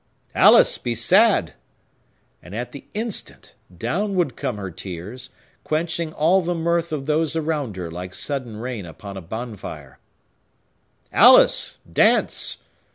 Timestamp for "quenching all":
5.63-6.41